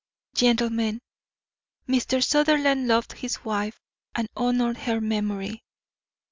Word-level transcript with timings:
Gentlemen, 0.33 0.99
Mr. 1.87 2.23
Sutherland 2.23 2.87
loved 2.87 3.13
his 3.13 3.45
wife 3.45 3.79
and 4.15 4.27
honoured 4.35 4.77
her 4.77 4.99
memory. 4.99 5.63